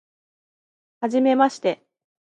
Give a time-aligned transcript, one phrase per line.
[1.01, 1.85] はじめまして